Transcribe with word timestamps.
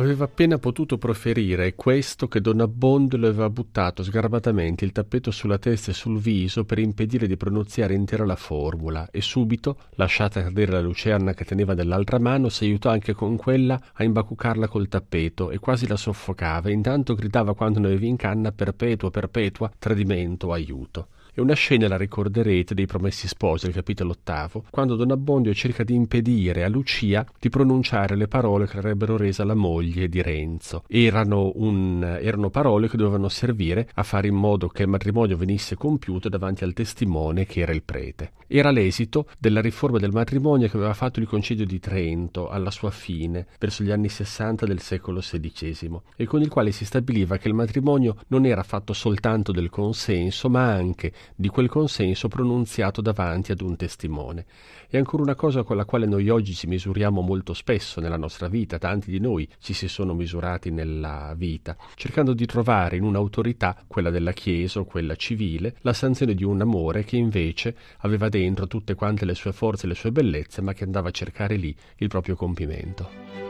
Aveva 0.00 0.24
appena 0.24 0.56
potuto 0.56 0.96
proferire 0.96 1.74
questo 1.74 2.26
che 2.26 2.40
Don 2.40 2.60
Abbondio 2.60 3.18
le 3.18 3.28
aveva 3.28 3.50
buttato 3.50 4.02
sgarbatamente 4.02 4.86
il 4.86 4.92
tappeto 4.92 5.30
sulla 5.30 5.58
testa 5.58 5.90
e 5.90 5.94
sul 5.94 6.18
viso 6.18 6.64
per 6.64 6.78
impedire 6.78 7.26
di 7.26 7.36
pronunziare 7.36 7.92
intera 7.92 8.24
la 8.24 8.34
formula 8.34 9.10
e 9.10 9.20
subito, 9.20 9.76
lasciata 9.96 10.42
cadere 10.42 10.72
la 10.72 10.80
lucerna 10.80 11.34
che 11.34 11.44
teneva 11.44 11.74
nell'altra 11.74 12.18
mano, 12.18 12.48
si 12.48 12.64
aiutò 12.64 12.88
anche 12.88 13.12
con 13.12 13.36
quella 13.36 13.78
a 13.92 14.02
imbacucarla 14.02 14.68
col 14.68 14.88
tappeto 14.88 15.50
e 15.50 15.58
quasi 15.58 15.86
la 15.86 15.96
soffocava 15.96 16.70
e 16.70 16.72
intanto 16.72 17.14
gridava 17.14 17.54
quando 17.54 17.78
ne 17.78 17.88
avevi 17.88 18.08
in 18.08 18.16
canna 18.16 18.52
perpetua, 18.52 19.10
perpetua, 19.10 19.70
tradimento, 19.78 20.50
aiuto. 20.50 21.08
E 21.32 21.40
una 21.40 21.54
scena 21.54 21.86
la 21.86 21.96
ricorderete 21.96 22.74
dei 22.74 22.86
Promessi 22.86 23.28
Sposi, 23.28 23.66
il 23.66 23.72
capitolo 23.72 24.10
ottavo, 24.10 24.64
quando 24.70 24.96
Don 24.96 25.10
Abbondio 25.12 25.54
cerca 25.54 25.84
di 25.84 25.94
impedire 25.94 26.64
a 26.64 26.68
Lucia 26.68 27.24
di 27.38 27.48
pronunciare 27.48 28.16
le 28.16 28.26
parole 28.26 28.66
che 28.66 28.78
avrebbero 28.78 29.16
resa 29.16 29.44
la 29.44 29.54
moglie 29.54 30.08
di 30.08 30.22
Renzo. 30.22 30.84
Erano, 30.88 31.52
un, 31.54 32.02
erano 32.20 32.50
parole 32.50 32.88
che 32.88 32.96
dovevano 32.96 33.28
servire 33.28 33.88
a 33.94 34.02
fare 34.02 34.28
in 34.28 34.34
modo 34.34 34.68
che 34.68 34.82
il 34.82 34.88
matrimonio 34.88 35.36
venisse 35.36 35.76
compiuto 35.76 36.28
davanti 36.28 36.64
al 36.64 36.72
testimone 36.72 37.46
che 37.46 37.60
era 37.60 37.72
il 37.72 37.82
prete. 37.82 38.32
Era 38.46 38.70
l'esito 38.70 39.26
della 39.38 39.60
riforma 39.60 39.98
del 39.98 40.10
matrimonio 40.10 40.68
che 40.68 40.76
aveva 40.76 40.94
fatto 40.94 41.20
il 41.20 41.28
Concilio 41.28 41.64
di 41.64 41.78
Trento 41.78 42.48
alla 42.48 42.72
sua 42.72 42.90
fine, 42.90 43.46
verso 43.60 43.84
gli 43.84 43.92
anni 43.92 44.08
sessanta 44.08 44.66
del 44.66 44.80
secolo 44.80 45.20
XVI, 45.20 46.00
e 46.16 46.24
con 46.26 46.40
il 46.40 46.48
quale 46.48 46.72
si 46.72 46.84
stabiliva 46.84 47.36
che 47.36 47.46
il 47.46 47.54
matrimonio 47.54 48.16
non 48.28 48.46
era 48.46 48.64
fatto 48.64 48.92
soltanto 48.92 49.52
del 49.52 49.70
consenso, 49.70 50.50
ma 50.50 50.72
anche 50.72 51.12
di 51.34 51.48
quel 51.48 51.68
consenso 51.68 52.28
pronunziato 52.28 53.00
davanti 53.00 53.52
ad 53.52 53.60
un 53.60 53.76
testimone. 53.76 54.46
È 54.88 54.96
ancora 54.96 55.22
una 55.22 55.34
cosa 55.34 55.62
con 55.62 55.76
la 55.76 55.84
quale 55.84 56.06
noi 56.06 56.28
oggi 56.28 56.54
ci 56.54 56.66
misuriamo 56.66 57.20
molto 57.20 57.54
spesso 57.54 58.00
nella 58.00 58.16
nostra 58.16 58.48
vita, 58.48 58.78
tanti 58.78 59.10
di 59.10 59.20
noi 59.20 59.48
ci 59.58 59.72
si 59.72 59.88
sono 59.88 60.14
misurati 60.14 60.70
nella 60.70 61.34
vita, 61.36 61.76
cercando 61.94 62.32
di 62.32 62.46
trovare 62.46 62.96
in 62.96 63.04
un'autorità, 63.04 63.76
quella 63.86 64.10
della 64.10 64.32
Chiesa 64.32 64.80
o 64.80 64.84
quella 64.84 65.16
civile, 65.16 65.76
la 65.80 65.92
sanzione 65.92 66.34
di 66.34 66.44
un 66.44 66.60
amore 66.60 67.04
che 67.04 67.16
invece 67.16 67.76
aveva 67.98 68.28
dentro 68.28 68.66
tutte 68.66 68.94
quante 68.94 69.24
le 69.24 69.34
sue 69.34 69.52
forze 69.52 69.86
e 69.86 69.88
le 69.88 69.94
sue 69.94 70.12
bellezze, 70.12 70.60
ma 70.60 70.72
che 70.72 70.84
andava 70.84 71.08
a 71.08 71.12
cercare 71.12 71.56
lì 71.56 71.74
il 71.96 72.08
proprio 72.08 72.34
compimento. 72.36 73.49